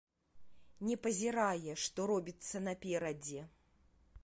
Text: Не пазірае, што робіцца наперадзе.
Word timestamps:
Не 0.87 0.95
пазірае, 1.07 1.73
што 1.83 2.07
робіцца 2.13 2.57
наперадзе. 2.71 3.41